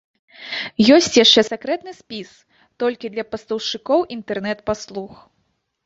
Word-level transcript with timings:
Ёсць 0.95 1.17
яшчэ 1.23 1.41
сакрэтны 1.51 1.91
спіс, 1.99 2.31
толькі 2.87 3.13
для 3.15 3.29
пастаўшчыкоў 3.35 3.99
інтэрнэт-паслуг. 4.21 5.11